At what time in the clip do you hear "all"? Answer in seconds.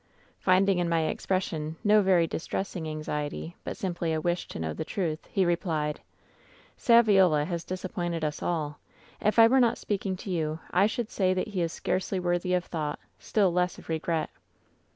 8.41-8.79